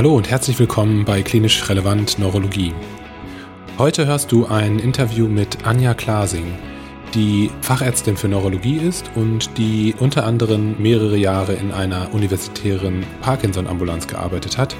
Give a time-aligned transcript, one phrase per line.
[0.00, 2.72] Hallo und herzlich willkommen bei Klinisch Relevant Neurologie.
[3.76, 6.56] Heute hörst du ein Interview mit Anja Klasing,
[7.14, 14.06] die Fachärztin für Neurologie ist und die unter anderem mehrere Jahre in einer universitären Parkinson-Ambulanz
[14.06, 14.74] gearbeitet hat.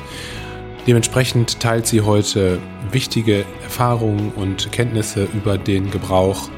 [0.87, 2.59] Dementsprechend teilt sie heute
[2.91, 6.49] wichtige Erfahrungen und Kenntnisse über den Gebrauch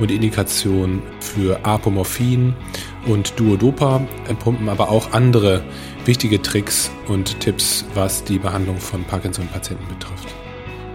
[0.00, 2.54] und Indikation für Apomorphin
[3.06, 5.62] und Duodopa-Pumpen, aber auch andere
[6.04, 10.34] wichtige Tricks und Tipps, was die Behandlung von Parkinson-Patienten betrifft.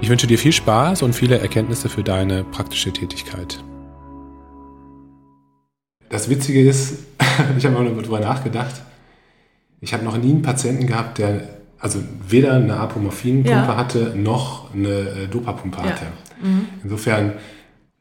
[0.02, 3.64] Ich wünsche dir viel Spaß und viele Erkenntnisse für deine praktische Tätigkeit.
[6.10, 7.00] Das Witzige ist,
[7.58, 8.82] ich habe mal darüber nachgedacht,
[9.82, 11.50] ich habe noch nie einen Patienten gehabt, der
[11.80, 13.78] also weder eine Apomorphin-Pumpe ja.
[13.78, 15.84] hatte, noch eine äh, Dopapumpe ja.
[15.84, 16.06] hatte.
[16.42, 16.68] Mhm.
[16.84, 17.34] Insofern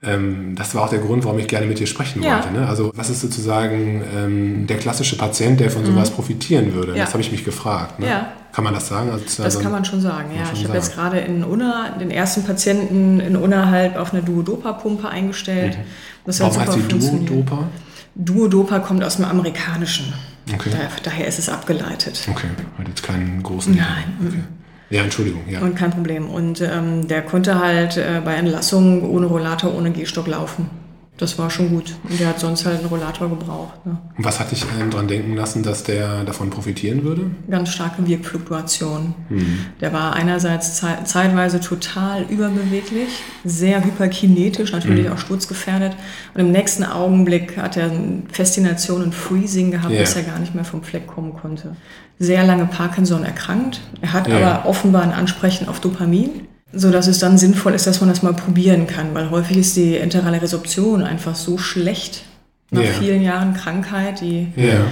[0.06, 2.34] ähm, das war auch der Grund, warum ich gerne mit dir sprechen ja.
[2.34, 2.52] wollte.
[2.52, 2.66] Ne?
[2.66, 5.87] Also was ist sozusagen ähm, der klassische Patient, der von mhm.
[5.87, 6.96] sowas profitieren würde?
[6.96, 7.04] Ja.
[7.04, 7.98] Das habe ich mich gefragt.
[7.98, 8.09] Ne?
[8.09, 8.32] Ja.
[8.52, 9.10] Kann man das sagen?
[9.10, 10.46] Also, das also, kann man schon sagen, ja.
[10.46, 14.23] Schon ich habe jetzt gerade in Unna den ersten Patienten in Unna halt auf eine
[14.23, 15.76] Duodopa-Pumpe eingestellt.
[15.76, 15.82] Mhm.
[16.26, 17.68] Das warum heißt die Duodopa?
[18.14, 20.14] Duodopa kommt aus dem Amerikanischen.
[20.52, 20.70] Okay.
[20.70, 22.29] Daher, daher ist es abgeleitet.
[22.30, 22.46] Okay,
[22.79, 23.74] hat jetzt keinen großen...
[23.74, 24.04] Nein.
[24.24, 24.42] Okay.
[24.90, 25.60] Ja, Entschuldigung, ja.
[25.60, 26.29] Und kein Problem.
[26.29, 30.68] Und ähm, der konnte halt äh, bei Entlassung ohne Rollator, ohne Gehstock laufen.
[31.16, 31.95] Das war schon gut.
[32.09, 33.87] Und der hat sonst halt einen Rollator gebraucht.
[33.87, 33.96] Ne?
[34.16, 37.30] Und was hat dich ähm, daran denken lassen, dass der davon profitieren würde?
[37.48, 39.15] Ganz starke Wirkfluktuation.
[39.29, 39.59] Mhm.
[39.80, 45.12] Der war einerseits ze zeitweise total überbeweglich, sehr hyperkinetisch, natürlich mhm.
[45.12, 45.95] auch sturzgefährdet.
[46.35, 47.92] Und im nächsten Augenblick hat er
[48.32, 50.01] Faszination und Freezing gehabt, yeah.
[50.01, 51.76] dass er gar nicht mehr vom Fleck kommen konnte.
[52.18, 53.80] Sehr lange Parkinson erkrankt.
[54.01, 54.38] Er hat yeah.
[54.38, 58.22] aber offenbar ein Ansprechen auf Dopamin so dass es dann sinnvoll ist, dass man das
[58.22, 62.24] mal probieren kann, weil häufig ist die enterale Resorption einfach so schlecht
[62.70, 62.92] nach yeah.
[62.92, 64.86] vielen Jahren Krankheit, die yeah.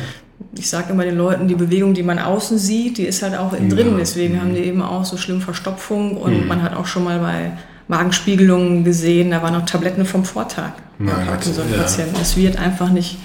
[0.57, 3.53] ich sage immer den Leuten, die Bewegung, die man außen sieht, die ist halt auch
[3.53, 3.95] innen drin.
[3.99, 4.41] Deswegen mhm.
[4.41, 6.49] haben die eben auch so schlimm Verstopfung und mhm.
[6.49, 7.53] man hat auch schon mal bei
[7.89, 12.17] Magenspiegelungen gesehen, da waren noch Tabletten vom Vortag bei Parkinson-Patienten.
[12.21, 13.19] Es wird einfach nicht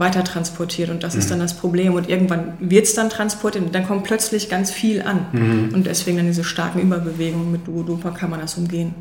[0.00, 1.20] weiter transportiert und das mhm.
[1.20, 1.94] ist dann das Problem.
[1.94, 5.26] Und irgendwann wird es dann transportiert und dann kommt plötzlich ganz viel an.
[5.32, 5.74] Mhm.
[5.74, 8.94] Und deswegen dann diese starken Überbewegungen mit Duodopa kann man das umgehen.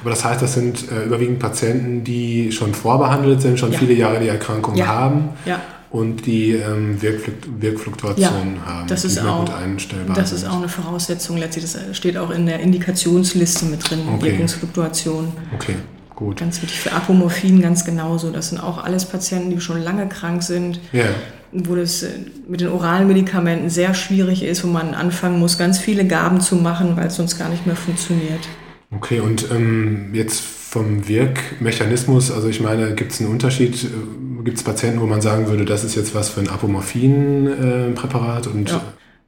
[0.00, 3.78] Aber das heißt, das sind äh, überwiegend Patienten, die schon vorbehandelt sind, schon ja.
[3.78, 4.86] viele Jahre die Erkrankung ja.
[4.86, 5.30] haben.
[5.46, 5.60] Ja.
[5.90, 10.68] Und die ähm, Wirkfluktuationen ja, haben, das ist auch, gut einstellbar Das ist auch eine
[10.68, 11.70] Voraussetzung letztlich.
[11.70, 14.32] Das steht auch in der Indikationsliste mit drin, okay.
[14.32, 15.32] Wirkungsfluktuation.
[15.54, 15.74] Okay.
[16.24, 16.38] Gut.
[16.38, 18.30] Ganz wichtig für Apomorphin ganz genauso.
[18.30, 21.08] Das sind auch alles Patienten, die schon lange krank sind, yeah.
[21.50, 22.10] wo das äh,
[22.46, 26.56] mit den oralen Medikamenten sehr schwierig ist, wo man anfangen muss, ganz viele Gaben zu
[26.56, 28.48] machen, weil es sonst gar nicht mehr funktioniert.
[28.94, 33.82] Okay, und ähm, jetzt vom Wirkmechanismus, also ich meine, gibt es einen Unterschied?
[33.82, 33.88] Äh,
[34.44, 38.46] gibt es Patienten, wo man sagen würde, das ist jetzt was für ein Apomorphin-Präparat?
[38.46, 38.80] Äh, und ja.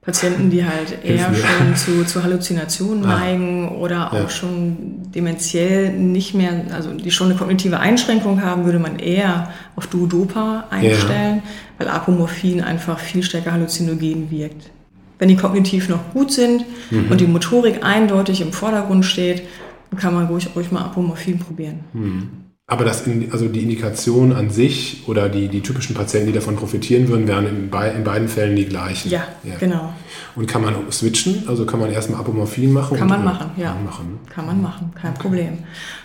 [0.04, 3.18] Patienten, die halt eher schon zu, zu Halluzinationen ah.
[3.18, 4.28] neigen oder auch ja.
[4.28, 4.76] schon
[5.14, 10.64] dementiell nicht mehr, also die schon eine kognitive Einschränkung haben, würde man eher auf Duodopa
[10.70, 11.42] einstellen, ja.
[11.78, 14.70] weil Apomorphin einfach viel stärker halluzinogen wirkt.
[15.18, 17.10] Wenn die kognitiv noch gut sind mhm.
[17.10, 19.42] und die Motorik eindeutig im Vordergrund steht,
[19.90, 21.80] dann kann man ruhig, ruhig mal Apomorphin probieren.
[21.94, 22.43] Mhm.
[22.66, 27.08] Aber das, also die Indikation an sich oder die, die typischen Patienten, die davon profitieren
[27.08, 29.10] würden, wären in, be in beiden Fällen die gleichen.
[29.10, 29.92] Ja, ja, genau.
[30.34, 31.46] Und kann man switchen?
[31.46, 32.96] Also kann man erstmal Apomorphin machen?
[32.96, 33.74] Kann man machen, ja.
[33.84, 34.18] Machen.
[34.30, 35.20] Kann man machen, kein okay.
[35.20, 35.58] Problem.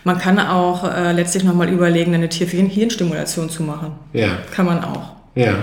[0.04, 3.94] Man kann auch äh, letztlich nochmal überlegen, eine Tierhirnstimulation zu machen.
[4.12, 4.28] Ja.
[4.54, 5.14] Kann man auch.
[5.36, 5.54] Ja.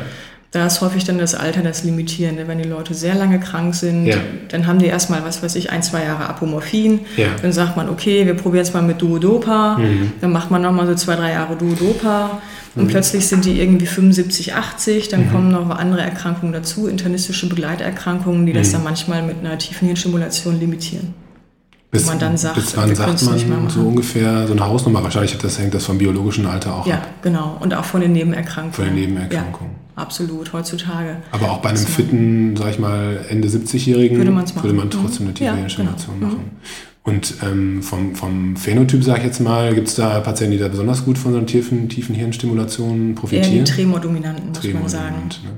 [0.52, 2.46] Da ist häufig dann das Alter das Limitierende.
[2.48, 4.16] Wenn die Leute sehr lange krank sind, ja.
[4.48, 7.00] dann haben die erstmal, was weiß ich, ein, zwei Jahre Apomorphin.
[7.16, 7.26] Ja.
[7.42, 9.78] Dann sagt man, okay, wir probieren es mal mit Duodopa.
[9.78, 10.12] Mhm.
[10.20, 12.40] Dann macht man nochmal so zwei, drei Jahre Duodopa.
[12.76, 12.88] Und mhm.
[12.88, 15.08] plötzlich sind die irgendwie 75, 80.
[15.08, 15.32] Dann mhm.
[15.32, 18.72] kommen noch andere Erkrankungen dazu, internistische Begleiterkrankungen, die das mhm.
[18.72, 21.14] dann manchmal mit einer tiefen Hirnstimulation limitieren.
[21.90, 25.02] Bis, man dann sagt, bis wann sagt man so ungefähr so eine Hausnummer?
[25.02, 27.02] Wahrscheinlich das hängt das vom biologischen Alter auch ja, ab.
[27.04, 27.56] Ja, genau.
[27.60, 28.72] Und auch von den Nebenerkrankungen.
[28.72, 29.72] Von den Nebenerkrankungen.
[29.72, 31.16] Ja absolut, heutzutage.
[31.32, 34.30] Aber auch bei einem fitten, sag ich mal, Ende 70-Jährigen würde,
[34.62, 36.32] würde, man trotzdem eine tiefe ja, Hirnstimulation genau.
[36.32, 36.44] machen.
[36.44, 36.86] Mhm.
[37.02, 40.66] Und ähm, vom, vom Phänotyp, sage ich jetzt mal, gibt es da Patienten, die da
[40.66, 43.52] besonders gut von so einer tiefen, tiefen Hirnstimulation profitieren?
[43.52, 45.14] Eher die Tremordominanten, muss Tremor man sagen.
[45.44, 45.50] Ne?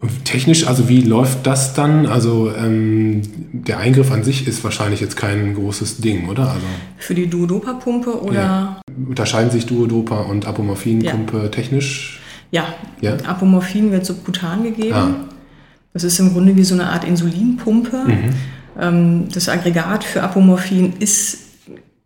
[0.00, 2.06] Und technisch, also wie läuft das dann?
[2.06, 3.22] Also ähm,
[3.52, 6.52] der Eingriff an sich ist wahrscheinlich jetzt kein großes Ding, oder?
[6.52, 6.66] Also,
[6.96, 8.34] Für die Duodopa-Pumpe oder?
[8.34, 8.80] Ja.
[9.08, 11.48] Unterscheiden sich Duodopa und Apomorphin-Pumpe ja.
[11.48, 12.19] technisch?
[12.50, 13.16] Ja, ja?
[13.26, 14.94] Apomorphin wird subkutan gegeben.
[14.94, 15.14] Ah.
[15.92, 17.96] Das ist im Grunde wie so eine Art Insulinpumpe.
[18.06, 18.30] Mhm.
[18.78, 21.38] Ähm, das Aggregat für Apomorphin ist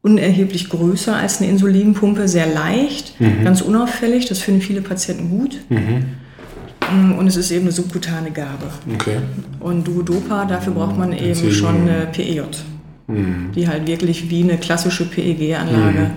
[0.02, 3.44] unerheblich größer als eine Insulinpumpe, sehr leicht, mhm.
[3.44, 4.26] ganz unauffällig.
[4.26, 5.60] Das finden viele Patienten gut.
[5.70, 6.04] Mhm.
[6.92, 8.66] Mm, Und es ist eben eine subkutane Gabe.
[8.94, 9.16] Okay.
[9.60, 12.42] Und Duodopa, dafür braucht man eben schon eine PEJ,
[13.06, 13.50] Hm.
[13.54, 16.10] die halt wirklich wie eine klassische PEG-Anlage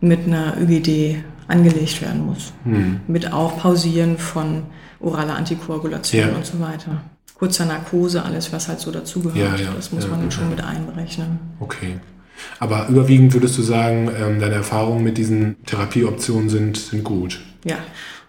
[0.00, 1.16] mit einer ÜGD
[1.50, 2.52] angelegt werden muss.
[2.64, 3.00] Hm.
[3.06, 4.62] Mit auch Pausieren von
[5.00, 6.34] oraler Antikoagulation Ja.
[6.34, 7.02] und so weiter.
[7.34, 9.58] Kurzer Narkose, alles, was halt so dazugehört.
[9.58, 11.38] Ja, ja, das muss man schon mit einberechnen.
[11.58, 11.98] Okay.
[12.58, 17.40] Aber überwiegend würdest du sagen, ähm, deine Erfahrungen mit diesen Therapieoptionen sind, sind gut.
[17.64, 17.76] Ja,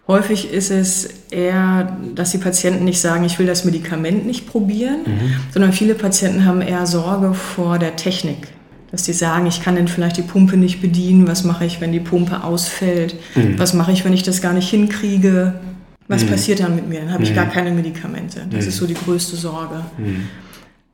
[0.07, 5.06] häufig ist es eher, dass die Patienten nicht sagen, ich will das Medikament nicht probieren,
[5.53, 8.47] sondern viele Patienten haben eher Sorge vor der Technik.
[8.92, 11.94] Dass die sagen, ich kann denn vielleicht die Pumpe nicht bedienen, was mache ich, wenn
[11.94, 13.16] die Pumpe ausfällt,
[13.58, 15.54] was mache ich, wenn ich das gar nicht hinkriege,
[16.08, 18.46] was passiert dann mit mir, dann habe ich gar keine Medikamente.
[18.52, 19.86] Das ist so die größte Sorge.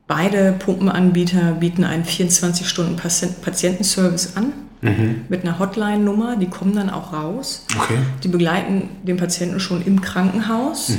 [0.06, 4.52] Beide Pumpenanbieter bieten einen 24-Stunden-Patientenservice an
[5.28, 7.66] mit einer Hotline-Nummer, die kommen dann auch raus.
[7.76, 7.98] Okay.
[8.22, 10.92] Die begleiten den Patienten schon im Krankenhaus,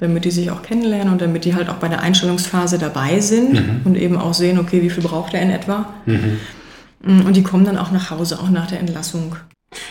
[0.00, 3.60] damit die sich auch kennenlernen und damit die halt auch bei der Einstellungsphase dabei sind
[3.84, 5.86] und eben auch sehen, okay, wie viel braucht er in etwa.
[6.06, 9.36] Mm, Und die kommen dann auch nach Hause, auch nach der Entlassung.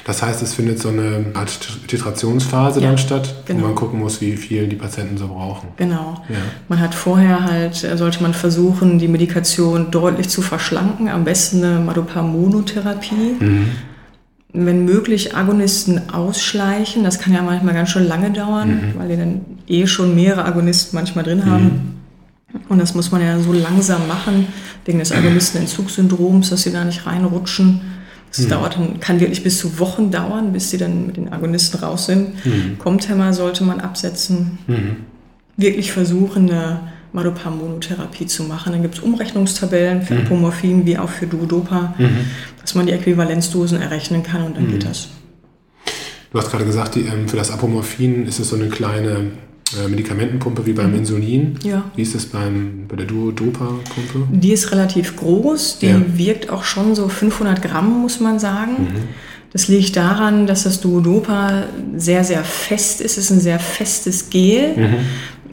[0.06, 3.62] Das heißt, es findet so eine Art Titrationsphase Ja, dann statt, genau.
[3.62, 5.70] wo man gucken muss, wie viel die Patienten so brauchen.
[5.78, 6.24] Genau.
[6.30, 6.36] Ja.
[6.68, 11.64] Man hat vorher halt, äh, sollte man versuchen, die Medikation deutlich zu verschlanken, am besten
[11.64, 13.36] eine Madopar-Monotherapie.
[14.54, 17.04] Wenn möglich, Agonisten ausschleichen.
[17.04, 20.96] Das kann ja manchmal ganz schön lange dauern, weil die dann eh schon mehrere Agonisten
[20.96, 21.98] manchmal drin haben.
[22.70, 24.48] Und das muss man ja so langsam machen,
[24.86, 27.82] wegen des Agonistenentzugssyndroms, dass sie da nicht reinrutschen.
[28.36, 31.80] Das dauert dann, kann wirklich bis zu Wochen dauern, bis sie dann mit den Agonisten
[31.80, 32.30] raus sind.
[32.80, 34.60] Komthämmer sollte man absetzen.
[35.58, 36.80] Wirklich versuchen, eine
[37.18, 38.72] Madopar-Monotherapie zu machen.
[38.74, 41.96] Dann gibt es Umrechnungstabellen für Apomorphin wie auch für Duodopa,
[42.62, 45.10] dass man die Äquivalenzdosen errechnen kann und dann geht das.
[46.32, 49.32] Du hast gerade gesagt, die, ähm, für das Apomorphin ist es so eine kleine
[49.84, 51.58] äh, Medikamentenpumpe wie beim Insulin.
[51.64, 51.86] Ja.
[51.96, 54.28] Wie ist es beim, bei der Duodopa-Pumpe?
[54.32, 56.02] Die ist relativ groß, die Ja.
[56.16, 58.74] wiegt auch schon so 500 Gramm, muss man sagen.
[58.84, 58.98] Mhm.
[59.54, 61.64] Das liegt daran, dass das Duodopa
[61.96, 63.18] sehr, sehr fest ist.
[63.18, 64.76] Es ist ein sehr festes Gel.
[64.76, 64.96] Mm,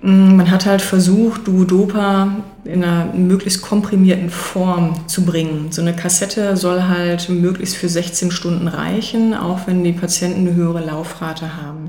[0.06, 2.36] Man hat halt versucht, Duodopa
[2.66, 5.68] in einer möglichst komprimierten Form zu bringen.
[5.70, 10.54] So eine Kassette soll halt möglichst für 16 Stunden reichen, auch wenn die Patienten eine
[10.54, 11.88] höhere Laufrate haben.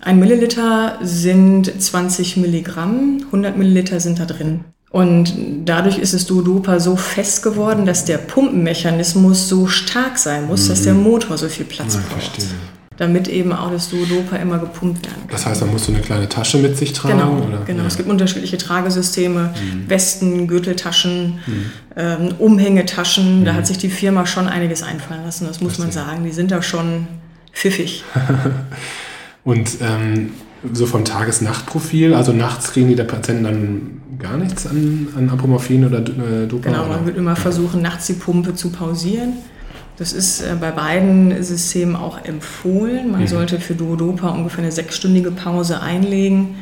[0.00, 4.60] Ein Milliliter sind 20 Milligramm, 100 Milliliter sind da drin.
[4.90, 5.34] Und
[5.64, 10.82] dadurch ist das Duodopa so fest geworden, dass der Pumpenmechanismus so stark sein muss, dass
[10.82, 12.22] der Motor so viel Platz Ja, braucht.
[12.22, 12.46] verstehe.
[12.96, 15.30] Damit eben auch das Duodopa immer gepumpt werden kann.
[15.32, 17.18] Das heißt, man muss so eine kleine Tasche mit sich tragen?
[17.18, 17.62] Genau, oder?
[17.66, 17.82] genau.
[17.82, 17.88] Ja.
[17.88, 19.90] Es gibt unterschiedliche Tragesysteme, Mhm.
[19.90, 21.40] Westen, Gürteltaschen,
[21.96, 23.44] ähm, Umhängetaschen.
[23.44, 26.12] Da hat sich die Firma schon einiges einfallen lassen, das muss man Verstehe.
[26.14, 26.24] sagen.
[26.24, 27.08] Die sind da schon
[27.52, 28.04] pfiffig.
[29.44, 30.30] Und ähm,
[30.72, 35.84] so vom Tages-Nacht-Profil, also nachts kriegen die der Patienten dann gar nichts an, an Apomorphin
[35.84, 36.70] oder äh, Dopa?
[36.70, 36.96] Genau, oder?
[36.96, 39.34] man wird immer versuchen, nachts die Pumpe zu pausieren.
[39.96, 43.12] Das ist äh, bei beiden Systemen auch empfohlen.
[43.12, 46.56] Man sollte für Duodopa ungefähr eine sechsstündige Pause einlegen.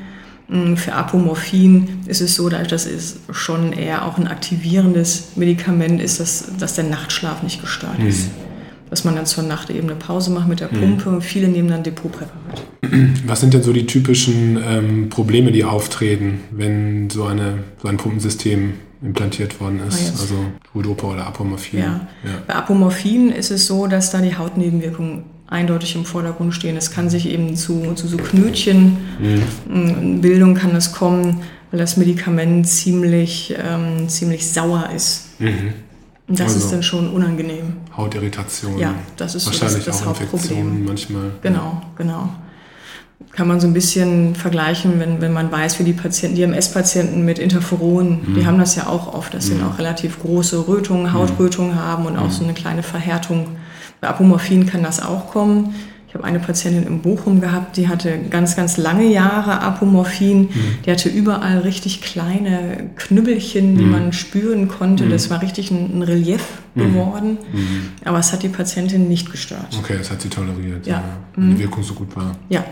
[0.48, 6.00] Mm, Für Apomorphin ist es so, dadurch, dass es schon eher auch ein aktivierendes Medikament
[6.02, 8.28] ist, dass, dass der Nachtschlaf nicht gestört ist.
[8.90, 11.22] Dass man dann zur Nacht eben eine Pause macht mit der Pumpe.
[11.22, 12.62] Viele nehmen dann Depotpräparat.
[13.26, 17.96] Was sind denn so die typischen ähm, Probleme, die auftreten, wenn so, eine, so ein
[17.96, 20.12] Pumpensystem implantiert worden ist?
[20.16, 20.34] Ah, also
[20.72, 21.80] Duodopa oder Apomorphin?
[21.80, 22.06] Ja.
[22.46, 26.76] Bei Apomorphin ist es so, dass da die Hautnebenwirkungen eindeutig im Vordergrund stehen.
[26.76, 31.40] Es kann sich eben zu, zu so Knötchenbildung kann es kommen,
[31.70, 35.40] weil das Medikament ziemlich, ähm, ziemlich sauer ist.
[35.40, 35.72] Mhm.
[36.28, 37.74] Und das Also- ist dann schon unangenehm.
[37.96, 38.78] Hautirritationen.
[38.78, 40.84] Ja, das ist so Wahrscheinlich das- das auch Infektionen Hauptproblem.
[40.86, 41.30] manchmal.
[41.42, 42.28] Genau, genau.
[43.30, 47.24] Kann man so ein bisschen vergleichen, wenn, wenn man weiß, wie die Patienten, die MS-Patienten
[47.24, 48.34] mit Interferon, Mhm.
[48.34, 52.16] die haben das ja auch oft, dass sie auch relativ große Rötungen, Hautrötungen haben und
[52.18, 52.30] auch Mhm.
[52.32, 53.46] so eine kleine Verhärtung.
[54.00, 55.74] Bei Apomorphin kann das auch kommen.
[56.08, 60.40] Ich habe eine Patientin in Bochum gehabt, die hatte ganz, ganz lange Jahre Apomorphin.
[60.42, 60.48] Mhm.
[60.84, 63.78] Die hatte überall richtig kleine Knüppelchen, Mhm.
[63.78, 65.08] die man spüren konnte.
[65.08, 67.38] Das war richtig ein, ein Relief geworden.
[68.04, 69.68] Aber es hat die Patientin nicht gestört.
[69.78, 71.02] Okay, das hat sie toleriert, Ja.
[71.34, 72.36] weil die Wirkung so gut war.
[72.50, 72.62] Ja,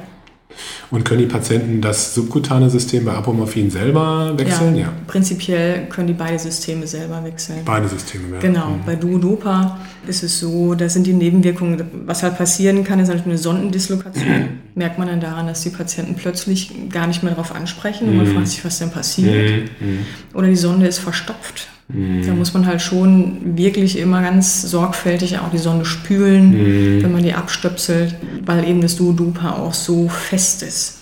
[0.90, 4.76] Und können die Patienten das subkutane System bei Apomorphin selber wechseln?
[4.76, 4.92] Ja.
[5.06, 7.60] Prinzipiell können die beide Systeme selber wechseln.
[7.64, 8.40] Beide Systeme, ja.
[8.40, 13.08] Genau, bei Duodopa ist es so, da sind die Nebenwirkungen, was halt passieren kann, ist
[13.08, 14.48] natürlich eine Sondendislokation.
[14.74, 18.26] Merkt man dann daran, dass die Patienten plötzlich gar nicht mehr darauf ansprechen und man
[18.26, 19.70] fragt sich, was denn passiert.
[20.34, 21.68] Oder die Sonde ist verstopft.
[21.92, 27.24] Da muss man halt schon wirklich immer ganz sorgfältig auch die Sonde spülen, wenn man
[27.24, 30.98] die abstöpselt, weil eben das Duodopa auch so fest ist.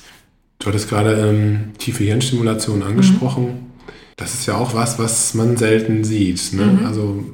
[0.58, 3.44] Du hattest gerade ähm, tiefe Hirnstimulation angesprochen.
[3.44, 3.68] Mhm.
[4.16, 6.52] Das ist ja auch was, was man selten sieht.
[6.52, 6.64] Ne?
[6.64, 6.86] Mhm.
[6.86, 7.24] Also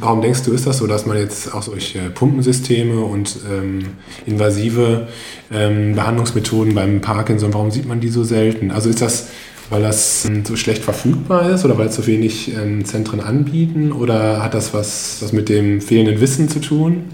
[0.00, 3.80] warum denkst du, ist das so, dass man jetzt auch solche Pumpensysteme und ähm,
[4.26, 5.08] invasive
[5.52, 8.70] ähm, Behandlungsmethoden beim Parkinson, warum sieht man die so selten?
[8.70, 9.28] Also ist das,
[9.70, 13.92] weil das ähm, so schlecht verfügbar ist oder weil es so wenig ähm, Zentren anbieten
[13.92, 17.04] oder hat das was, was mit dem fehlenden Wissen zu tun?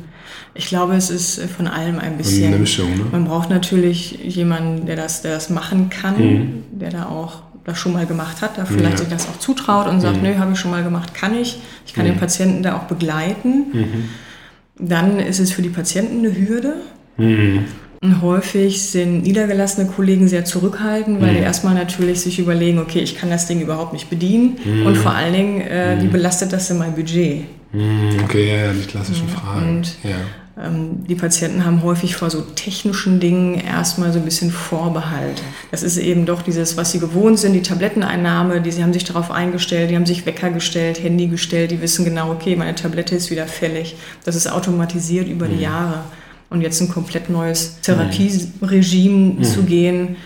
[0.54, 2.48] Ich glaube, es ist von allem ein bisschen.
[2.48, 3.04] Eine Mischung, ne?
[3.12, 6.64] Man braucht natürlich jemanden, der das, der das machen kann, mhm.
[6.72, 8.98] der da auch das schon mal gemacht hat, da vielleicht ja.
[8.98, 10.22] sich das auch zutraut und sagt, mhm.
[10.22, 11.60] nö, habe ich schon mal gemacht, kann ich.
[11.86, 12.10] Ich kann mhm.
[12.12, 13.66] den Patienten da auch begleiten.
[13.72, 14.08] Mhm.
[14.78, 16.76] Dann ist es für die Patienten eine Hürde.
[18.02, 18.22] Mhm.
[18.22, 21.44] Häufig sind niedergelassene Kollegen sehr zurückhaltend, weil die mhm.
[21.44, 24.86] erstmal natürlich sich überlegen, okay, ich kann das Ding überhaupt nicht bedienen mhm.
[24.86, 27.44] und vor allen Dingen, äh, wie belastet das denn mein Budget?
[28.24, 29.76] Okay, ja, die klassischen Fragen.
[29.76, 30.16] Und ja.
[30.62, 35.42] Ähm, die Patienten haben häufig vor so technischen Dingen erstmal so ein bisschen Vorbehalt.
[35.70, 39.04] Das ist eben doch dieses, was sie gewohnt sind, die Tabletteneinnahme, die sie haben sich
[39.04, 43.14] darauf eingestellt, die haben sich Wecker gestellt, Handy gestellt, die wissen genau, okay, meine Tablette
[43.14, 43.96] ist wieder fällig.
[44.24, 45.62] Das ist automatisiert über die mhm.
[45.62, 46.04] Jahre.
[46.50, 49.42] Und jetzt ein komplett neues Therapieregime mhm.
[49.42, 50.16] zu gehen,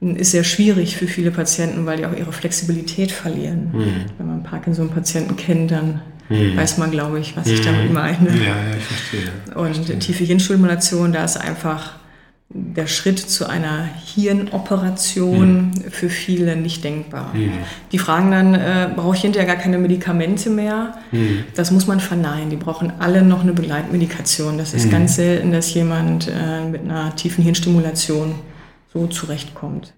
[0.00, 3.70] ist sehr schwierig für viele Patienten, weil die auch ihre Flexibilität verlieren.
[3.72, 3.94] Mhm.
[4.18, 6.56] Wenn man Parkinson-Patienten kennt, dann hm.
[6.56, 8.30] weiß man, glaube ich, was ich damit meine.
[8.30, 9.54] Ja, ja, ich verstehe.
[9.54, 9.98] Und verstehe.
[9.98, 11.92] tiefe Hirnstimulation, da ist einfach
[12.54, 15.90] der Schritt zu einer Hirnoperation hm.
[15.90, 17.32] für viele nicht denkbar.
[17.32, 17.52] Hm.
[17.92, 20.94] Die fragen dann, äh, brauche ich hinterher gar keine Medikamente mehr?
[21.10, 21.44] Hm.
[21.54, 22.50] Das muss man verneinen.
[22.50, 24.58] Die brauchen alle noch eine Begleitmedikation.
[24.58, 24.90] Das ist hm.
[24.90, 28.34] ganz selten, dass jemand äh, mit einer tiefen Hirnstimulation
[28.92, 29.94] so zurechtkommt.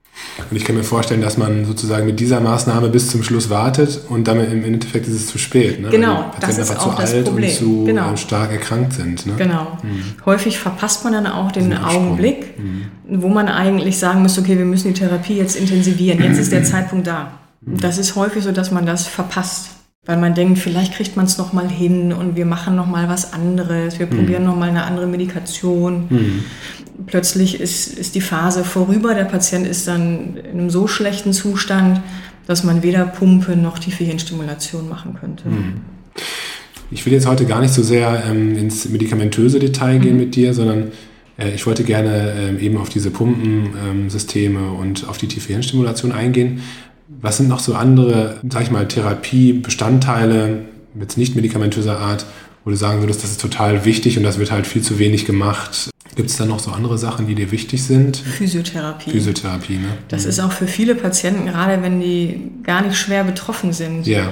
[0.50, 4.00] Und ich kann mir vorstellen, dass man sozusagen mit dieser Maßnahme bis zum Schluss wartet
[4.09, 5.80] und damit im Endeffekt ist es zu spät.
[5.80, 5.90] Ne?
[5.90, 7.50] Genau, das ist auch das Problem.
[7.50, 8.16] Und zu genau.
[8.16, 9.26] stark erkrankt sind.
[9.26, 9.35] Ne?
[9.37, 9.78] Genau.
[9.83, 10.02] Mhm.
[10.26, 12.87] Häufig verpasst man dann auch den Augenblick, mhm.
[13.09, 16.23] wo man eigentlich sagen müsste, okay, wir müssen die Therapie jetzt intensivieren.
[16.23, 17.33] Jetzt ist der Zeitpunkt da.
[17.66, 19.71] Das ist häufig so, dass man das verpasst.
[20.06, 23.99] Weil man denkt, vielleicht kriegt man es nochmal hin und wir machen nochmal was anderes,
[23.99, 24.11] wir mhm.
[24.11, 26.06] probieren nochmal eine andere Medikation.
[26.11, 26.44] Mhm
[27.06, 32.00] plötzlich ist, ist die Phase vorüber, der Patient ist dann in einem so schlechten Zustand,
[32.46, 35.44] dass man weder Pumpe noch tiefe Hirnstimulation machen könnte.
[35.44, 35.80] Hm.
[36.90, 40.20] Ich will jetzt heute gar nicht so sehr ähm, ins medikamentöse Detail gehen mhm.
[40.20, 40.92] mit dir, sondern
[41.38, 46.12] äh, ich wollte gerne ähm, eben auf diese Pumpensysteme ähm, und auf die tiefe Hirnstimulation
[46.12, 46.61] eingehen.
[47.08, 50.64] Was sind noch so andere, sag ich mal, Therapiebestandteile,
[50.99, 52.25] jetzt nicht medikamentöser Art,
[52.64, 55.26] wo du sagen würdest, das ist total wichtig und das wird halt viel zu wenig
[55.26, 55.90] gemacht?
[56.16, 58.16] Gibt es da noch so andere Sachen, die dir wichtig sind?
[58.16, 59.11] Physiotherapie.
[59.11, 59.88] Physiotherapie, ne?
[60.08, 60.28] Das mhm.
[60.30, 64.28] ist auch für viele Patienten, gerade wenn die gar nicht schwer betroffen sind, ja.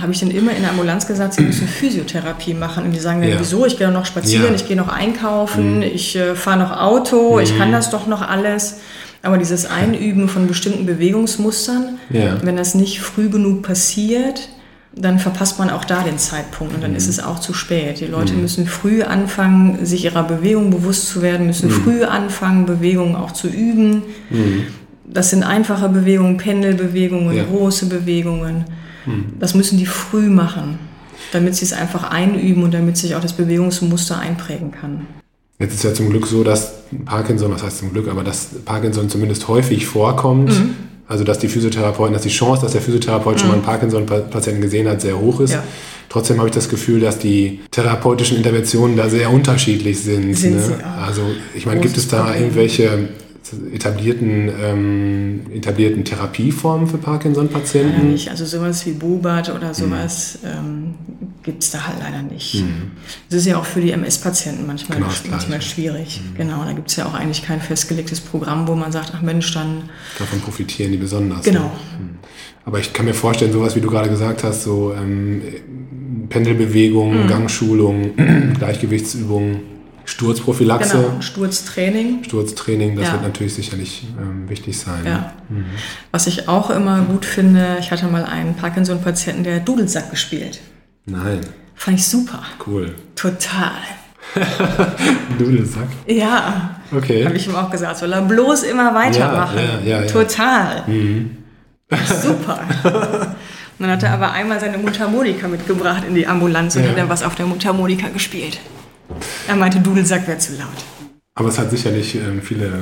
[0.00, 2.84] habe ich dann immer in der Ambulanz gesagt, sie müssen Physiotherapie machen.
[2.84, 3.40] Und die sagen dann, ja.
[3.40, 3.66] wieso?
[3.66, 4.54] Ich gehe noch spazieren, ja.
[4.54, 5.82] ich gehe noch einkaufen, mhm.
[5.82, 7.40] ich äh, fahre noch Auto, mhm.
[7.40, 8.76] ich kann das doch noch alles.
[9.22, 14.48] Aber dieses Einüben von bestimmten Bewegungsmustern, wenn das nicht früh genug passiert,
[14.96, 16.96] dann verpasst man auch da den Zeitpunkt und dann mhm.
[16.96, 18.00] ist es auch zu spät.
[18.00, 18.42] Die Leute mhm.
[18.42, 21.82] müssen früh anfangen, sich ihrer Bewegung bewusst zu werden, müssen mhm.
[21.82, 24.02] früh anfangen, Bewegungen auch zu üben.
[24.30, 24.66] Mhm.
[25.04, 27.44] Das sind einfache Bewegungen, Pendelbewegungen, ja.
[27.44, 28.64] große Bewegungen.
[29.04, 29.34] Mhm.
[29.38, 30.78] Das müssen die früh machen,
[31.30, 35.06] damit sie es einfach einüben und damit sich auch das Bewegungsmuster einprägen kann.
[35.58, 36.72] Jetzt ist ja zum Glück so, dass
[37.04, 40.50] Parkinson, was heißt zum Glück, aber dass Parkinson zumindest häufig vorkommt.
[40.50, 40.74] Mhm.
[41.08, 43.38] Also dass die Physiotherapeuten, dass die Chance, dass der Physiotherapeut mhm.
[43.38, 43.62] schon mal einen.
[43.62, 45.52] Parkinson-Patienten gesehen hat, sehr hoch ist.
[45.52, 45.62] Ja.
[46.08, 50.34] Trotzdem habe ich das Gefühl, dass die therapeutischen Interventionen da sehr unterschiedlich sind.
[50.34, 50.84] sind ne?
[51.04, 51.22] Also
[51.54, 53.08] ich meine, gibt es da irgendwelche
[53.72, 58.06] etablierten, ähm, etablierten Therapieformen für Parkinson-Patienten?
[58.06, 58.30] Ja, nicht.
[58.30, 60.48] Also sowas wie Bubat oder sowas mhm.
[60.48, 60.94] ähm,
[61.42, 62.54] gibt es da halt leider nicht.
[62.54, 62.92] Mhm.
[63.30, 66.20] Das ist ja auch für die MS-Patienten manchmal, genau manchmal schwierig.
[66.20, 66.36] Mhm.
[66.36, 69.52] Genau, da gibt es ja auch eigentlich kein festgelegtes Programm, wo man sagt, ach Mensch,
[69.54, 69.88] dann...
[70.18, 71.44] Davon profitieren die besonders.
[71.44, 71.70] Genau.
[71.98, 72.18] Mhm.
[72.64, 75.40] Aber ich kann mir vorstellen, sowas wie du gerade gesagt hast, so ähm,
[76.28, 77.28] Pendelbewegungen, mhm.
[77.28, 79.75] Gangschulungen, Gleichgewichtsübungen,
[80.06, 80.96] Sturzprophylaxe.
[80.96, 82.24] Genau, Sturztraining.
[82.24, 83.12] Sturztraining, das ja.
[83.12, 85.04] wird natürlich sicherlich ähm, wichtig sein.
[85.04, 85.32] Ja.
[85.48, 85.66] Mhm.
[86.12, 90.60] Was ich auch immer gut finde, ich hatte mal einen Parkinson-Patienten, der Dudelsack gespielt.
[91.04, 91.40] Nein.
[91.74, 92.42] Fand ich super.
[92.66, 92.94] Cool.
[93.16, 93.72] Total.
[95.38, 95.88] Dudelsack?
[96.06, 96.80] Ja.
[96.92, 97.24] Okay.
[97.24, 99.58] Habe ich ihm auch gesagt, soll er bloß immer weitermachen.
[99.58, 100.84] Ja, ja, ja, Total.
[100.86, 101.36] Mhm.
[102.22, 102.60] Super.
[103.78, 107.10] Und dann hat er aber einmal seine Mundharmonika mitgebracht in die Ambulanz und hat dann
[107.10, 108.58] was auf der Mundharmonika gespielt.
[109.48, 110.68] Er meinte, Dudelsack wäre zu laut.
[111.34, 112.72] Aber es hat sicherlich ähm, viele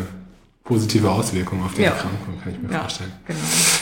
[0.62, 1.90] positive Auswirkungen auf die ja.
[1.90, 3.12] Erkrankung, kann ich mir ja, vorstellen.
[3.26, 3.38] Genau.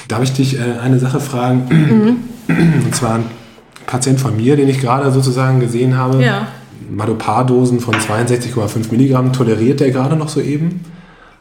[0.09, 2.27] Darf ich dich äh, eine Sache fragen?
[2.49, 2.85] Mhm.
[2.85, 3.25] Und zwar ein
[3.87, 6.23] Patient von mir, den ich gerade sozusagen gesehen habe.
[6.23, 6.49] Ja.
[6.91, 10.85] Madopar-Dosen von 62,5 Milligramm toleriert der gerade noch soeben.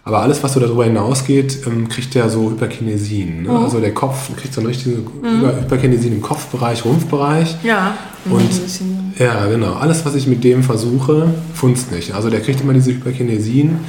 [0.03, 3.43] Aber alles, was so darüber hinausgeht, ähm, kriegt der so Hyperkinesien.
[3.43, 3.49] Ne?
[3.49, 3.57] Mhm.
[3.57, 4.99] Also der Kopf kriegt so ein richtiges
[5.59, 7.57] Hyperkinesien im Kopfbereich, Rumpfbereich.
[7.63, 7.95] Ja.
[8.25, 8.49] Und
[9.19, 9.73] ja, genau.
[9.73, 12.13] Alles, was ich mit dem versuche, funzt nicht.
[12.13, 13.79] Also der kriegt immer diese Hyperkinesien.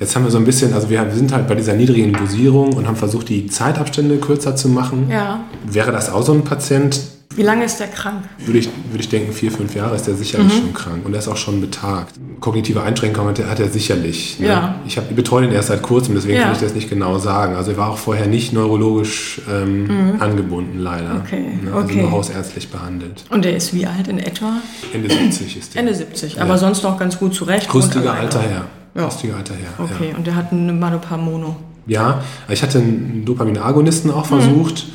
[0.00, 2.86] Jetzt haben wir so ein bisschen, also wir sind halt bei dieser niedrigen Dosierung und
[2.88, 5.08] haben versucht, die Zeitabstände kürzer zu machen.
[5.10, 5.40] ja.
[5.70, 6.98] Wäre das auch so ein Patient,
[7.36, 8.24] Wie lange ist der krank?
[8.46, 11.18] würde ich, würde ich denken, vier, fünf Jahre ist der sicherlich schon krank und er
[11.18, 12.14] ist auch schon betagt.
[12.40, 14.40] Kognitive Einschränkungen hat er, er sicherlich.
[14.40, 14.48] Ne?
[14.48, 14.74] Ja.
[14.86, 16.44] Ich, hab, ich betreue den erst seit kurzem, deswegen Ja.
[16.44, 17.54] kann ich das nicht genau sagen.
[17.54, 21.14] Also er war auch vorher nicht neurologisch ähm, angebunden, leider.
[21.14, 21.20] Mhm.
[21.20, 21.72] Okay, Ne?
[21.72, 22.00] Also okay.
[22.02, 23.24] nur hausärztlich behandelt.
[23.30, 24.54] Und der ist wie alt in etwa?
[24.92, 25.80] Ende 70 ist der.
[25.80, 27.72] Ende 70, aber sonst noch ganz gut zurecht.
[27.74, 28.64] Rüstiger alter Herr.
[28.94, 29.06] Ja.
[29.06, 29.84] Rüstiger alter Herr.
[29.84, 31.56] Okay, und der hat eine Madopar Mono.
[31.86, 32.22] Ja.
[32.46, 34.86] ja, ich hatte einen Dopaminagonisten auch versucht.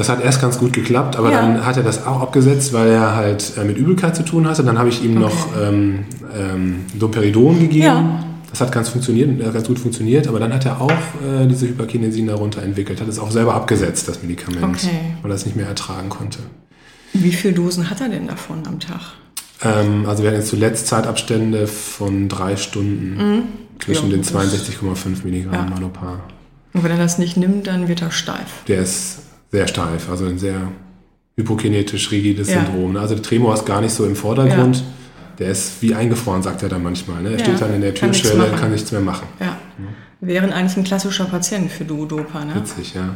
[0.00, 1.30] Das hat erst ganz gut geklappt, aber.
[1.30, 1.42] Ja.
[1.42, 4.64] dann hat er das auch abgesetzt, weil er halt äh, mit Übelkeit zu tun hatte.
[4.64, 7.84] Dann habe ich ihm noch ähm, ähm, Domperidon gegeben.
[7.84, 8.24] Ja.
[8.48, 11.68] Das hat ganz, funktioniert, äh, ganz gut funktioniert, aber dann hat er auch äh, diese
[11.68, 14.88] Hyperkinesin darunter entwickelt, hat es auch selber abgesetzt, das Medikament, Okay.
[15.20, 16.38] weil er es nicht mehr ertragen konnte.
[17.12, 19.00] Wie viele Dosen hat er denn davon am Tag?
[19.62, 23.44] Ähm, also wir hatten jetzt zuletzt Zeitabstände von drei Stunden
[23.84, 24.10] zwischen Mhm.
[24.12, 25.74] Ja, den das- 62,5 Milligramm Ja.
[25.74, 26.20] Manopar.
[26.72, 28.64] Und wenn er das nicht nimmt, dann wird er steif.
[28.66, 29.18] Der ist
[29.50, 30.60] sehr steif, also ein sehr
[31.36, 32.64] hypokinetisch rigides Ja.
[32.64, 32.92] Syndrom.
[32.92, 33.00] ne?
[33.00, 34.82] Also der Tremor ist gar nicht so im Vordergrund.
[35.38, 37.22] Der ist wie eingefroren, sagt er dann manchmal.
[37.22, 37.30] Ne?
[37.30, 38.56] Er Ja, steht dann in der kann Türschwelle, machen.
[38.60, 39.26] kann nichts mehr machen.
[39.40, 39.56] Ja.
[40.20, 42.54] Wären eigentlich ein klassischer Patient für Duodopa, ne?
[42.56, 43.14] Witzig, ja.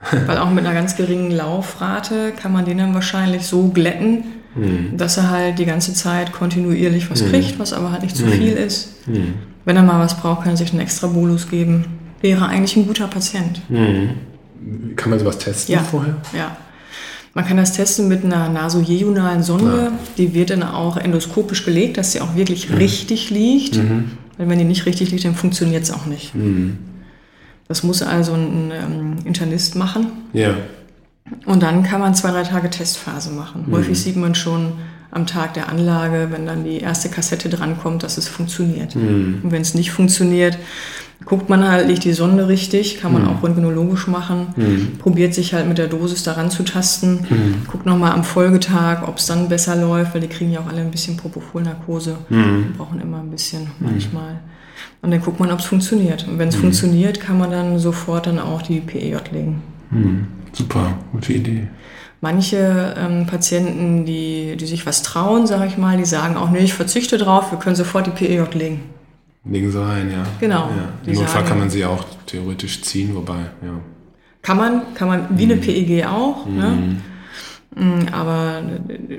[0.26, 4.96] Weil auch mit einer ganz geringen Laufrate kann man den dann wahrscheinlich so glätten, Hm.
[4.96, 8.32] dass er halt die ganze Zeit kontinuierlich was kriegt, was aber halt nicht zu Hm.
[8.32, 8.96] viel ist.
[9.64, 11.84] Wenn er mal was braucht, kann er sich einen extra Bolus geben.
[12.20, 13.60] Wäre eigentlich ein guter Patient.
[14.96, 15.80] Kann man sowas testen Ja.
[15.80, 16.16] vorher?
[16.36, 16.56] Ja.
[17.34, 19.92] Man kann das testen mit einer nasojejunalen Sonde.
[20.18, 23.78] Die wird dann auch endoskopisch gelegt, dass sie auch wirklich richtig liegt.
[24.36, 26.32] Weil wenn die nicht richtig liegt, dann funktioniert es auch nicht.
[27.68, 30.08] Das muss also ein, ähm, Internist machen.
[30.32, 30.54] Ja.
[31.46, 33.66] Und dann kann man zwei, drei Tage Testphase machen.
[33.70, 34.72] Häufig sieht man schon
[35.12, 38.96] am Tag der Anlage, wenn dann die erste Kassette drankommt, dass es funktioniert.
[38.96, 40.58] Und wenn es nicht funktioniert,
[41.24, 44.48] guckt man halt, liegt die Sonde richtig, kann man auch röntgenologisch machen,
[44.98, 47.26] probiert sich halt mit der Dosis daran zu tasten,
[47.70, 50.80] guckt nochmal am Folgetag, ob es dann besser läuft, weil die kriegen ja auch alle
[50.80, 54.40] ein bisschen Propofol-Narkose, die brauchen immer ein bisschen manchmal.
[55.02, 56.26] Und dann guckt man, ob es funktioniert.
[56.28, 59.62] Und wenn es funktioniert, kann man dann sofort dann auch die PEJ legen.
[60.52, 61.68] Super, gute Idee.
[62.22, 66.58] Manche ähm, Patienten, die, die sich was trauen, sage ich mal, die sagen auch, nee,
[66.58, 68.80] ich verzichte drauf, wir können sofort die PEJ legen.
[69.44, 70.24] Legen sie rein, ja.
[70.38, 70.68] Genau.
[70.68, 70.92] Ja.
[71.06, 73.80] Im Notfall kann man sie auch theoretisch ziehen, wobei, ja.
[74.42, 76.96] Kann man, kann man, wie eine PEG auch, ne?
[77.76, 78.62] Mm, Aber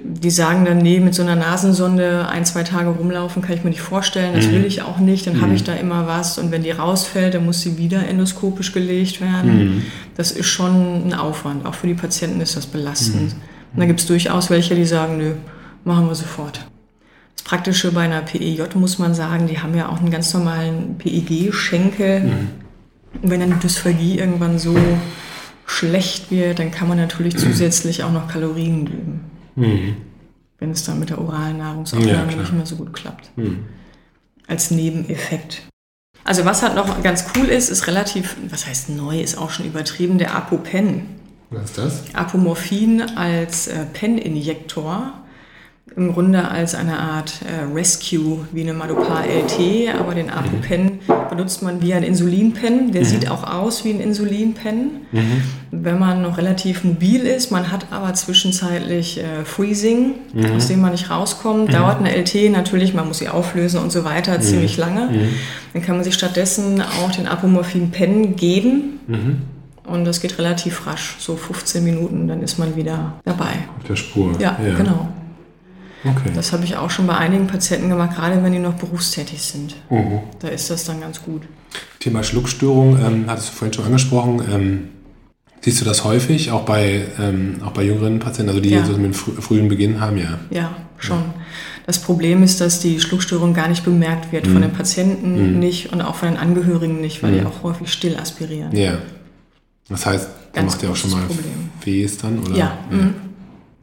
[0.03, 3.69] die sagen dann, nee, mit so einer Nasensonde ein, zwei Tage rumlaufen kann ich mir
[3.69, 6.61] nicht vorstellen, das will ich auch nicht, dann habe ich da immer was und wenn
[6.63, 9.83] die rausfällt, dann muss sie wieder endoskopisch gelegt werden.
[10.17, 13.35] Das ist schon ein Aufwand, auch für die Patienten ist das belastend.
[13.73, 15.33] Und da gibt es durchaus welche, die sagen, nö,
[15.85, 16.65] machen wir sofort.
[17.35, 20.97] Das Praktische bei einer PEJ muss man sagen, die haben ja auch einen ganz normalen
[20.97, 22.31] PEG-Schenkel.
[23.21, 24.77] Und wenn dann die Dysphagie irgendwann so
[25.65, 29.95] schlecht wird, dann kann man natürlich zusätzlich auch noch Kalorien geben.
[30.59, 32.41] Wenn es dann mit der oralen Ja, Nahrungsaufnahme klar.
[32.41, 33.31] nicht mehr so gut klappt.
[34.47, 35.63] Als Nebeneffekt.
[36.23, 39.65] Also was halt noch ganz cool ist, ist relativ, was heißt neu, ist auch schon
[39.65, 41.07] übertrieben, der Apopen.
[41.49, 42.03] Was ist das?
[42.13, 45.13] Apomorphin als äh, Pen-Injektor.
[45.97, 50.99] Im Grunde als eine Art äh, Rescue, wie eine Madopar LT, aber den Apopen
[51.29, 52.93] benutzt man wie ein Insulinpen.
[52.93, 55.01] Der sieht auch aus wie ein Insulinpen.
[55.71, 60.13] Wenn man noch relativ mobil ist, man hat aber zwischenzeitlich äh, Freezing,
[60.55, 64.05] aus dem man nicht rauskommt, dauert eine LT natürlich, man muss sie auflösen und so
[64.05, 65.09] weiter, ziemlich lange.
[65.73, 68.99] Dann kann man sich stattdessen auch den Apomorphin Pen geben.
[69.83, 73.51] Und das geht relativ rasch, so 15 Minuten, dann ist man wieder dabei.
[73.77, 74.31] Auf der Spur.
[74.39, 75.09] Ja, genau.
[76.03, 76.31] Okay.
[76.33, 79.75] Das habe ich auch schon bei einigen Patienten gemacht, gerade wenn die noch berufstätig sind.
[79.89, 80.19] Mhm.
[80.39, 81.43] Da ist das dann ganz gut.
[81.99, 84.41] Thema Schluckstörung, ähm, hattest du vorhin schon angesprochen.
[84.51, 84.87] Ähm,
[85.61, 88.83] siehst du das häufig, auch bei, ähm, auch bei jüngeren Patienten, also die Ja.
[88.85, 90.39] so einen frü frühen Beginn haben, ja.
[90.49, 91.23] Ja, schon.
[91.85, 94.53] Das Problem ist, dass die Schluckstörung gar nicht bemerkt wird Mhm.
[94.53, 98.17] von den Patienten nicht und auch von den Angehörigen nicht, weil die auch häufig still
[98.17, 98.75] aspirieren.
[98.75, 98.93] Ja.
[99.89, 101.69] Das heißt, da macht ja auch schon mal Problem.
[101.83, 102.55] Wehs dann, oder?
[102.55, 103.13] Ja, mhm.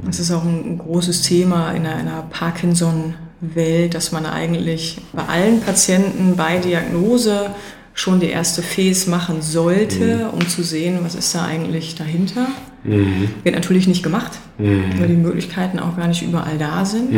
[0.05, 6.37] Das ist auch ein großes Thema in einer, Parkinson-Welt, dass man eigentlich bei allen Patienten
[6.37, 7.51] bei Diagnose
[7.95, 12.47] schon die erste Phase machen sollte, um zu sehen, was ist da eigentlich dahinter.
[12.85, 17.13] Wird natürlich nicht gemacht, weil die Möglichkeiten auch gar nicht überall da sind.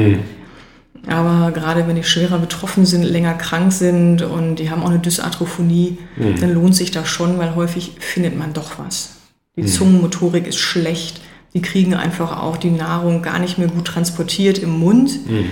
[1.07, 4.99] Aber gerade wenn die schwerer betroffen sind, länger krank sind und die haben auch eine
[4.99, 6.41] Dysarthrophonie, mhm.
[6.41, 9.17] dann lohnt sich das schon, weil häufig findet man doch was.
[9.57, 9.67] Die mhm.
[9.67, 11.21] Zungenmotorik ist schlecht.
[11.55, 15.29] Die kriegen einfach auch die Nahrung gar nicht mehr gut transportiert im Mund.
[15.29, 15.51] Mhm.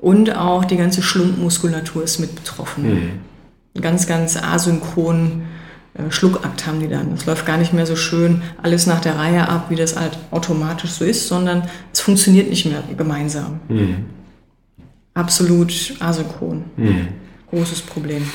[0.00, 3.20] Und auch die ganze Schlumpfmuskulatur ist mit betroffen.
[3.74, 3.80] Mhm.
[3.80, 5.42] Ganz, ganz asynchron
[5.94, 7.12] äh, Schluckakt haben die dann.
[7.12, 10.18] Es läuft gar nicht mehr so schön alles nach der Reihe ab, wie das halt
[10.30, 13.60] automatisch so ist, sondern es funktioniert nicht mehr gemeinsam.
[13.68, 14.06] Mhm.
[15.14, 16.64] Absolut asynchron.
[16.76, 17.08] Mhm.
[17.50, 18.30] Großes Problem.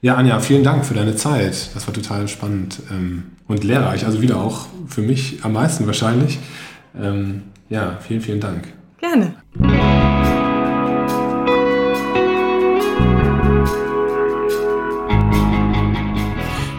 [0.00, 1.70] Ja, Anja, vielen Dank für deine Zeit.
[1.74, 4.06] Das war total spannend ähm, und lehrreich.
[4.06, 6.38] Also wieder auch für mich am meisten wahrscheinlich.
[6.96, 8.68] Ähm, ja, vielen, vielen Dank.
[9.00, 9.34] Gerne.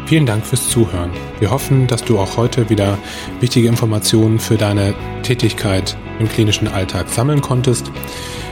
[0.05, 1.11] Vielen Dank fürs Zuhören.
[1.39, 2.97] Wir hoffen, dass du auch heute wieder
[3.41, 7.91] wichtige Informationen für deine Tätigkeit im klinischen Alltag sammeln konntest.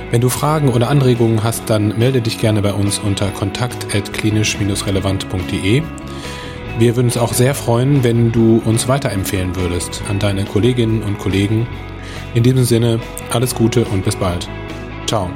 [0.10, 5.84] Wenn du Fragen oder Anregungen hast, dann melde dich gerne bei uns unter kontakt.klinisch-relevant.de.
[6.80, 11.18] Wir würden uns auch sehr freuen, wenn du uns weiterempfehlen würdest an deine Kolleginnen und
[11.18, 11.68] Kollegen.
[12.36, 13.00] In diesem Sinne,
[13.32, 14.48] alles Gute und bis bald.
[15.08, 15.28] Ciao.